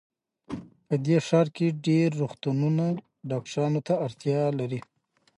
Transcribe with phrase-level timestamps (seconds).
[0.87, 2.85] په دې ښار کې ډېر روغتونونه
[3.31, 4.79] ډاکټرانو ته اړتیا لري